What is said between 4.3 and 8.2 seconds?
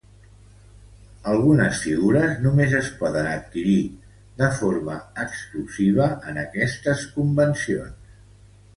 de forma exclusiva en aquestes convencions.